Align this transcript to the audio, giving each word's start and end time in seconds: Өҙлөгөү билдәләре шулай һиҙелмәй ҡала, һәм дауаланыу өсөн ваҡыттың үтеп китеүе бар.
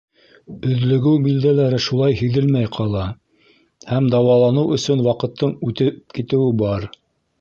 Өҙлөгөү 0.69 1.19
билдәләре 1.25 1.81
шулай 1.87 2.15
һиҙелмәй 2.21 2.71
ҡала, 2.77 3.03
һәм 3.93 4.09
дауаланыу 4.15 4.75
өсөн 4.79 5.05
ваҡыттың 5.09 5.55
үтеп 5.71 6.01
китеүе 6.19 6.57
бар. 6.65 6.91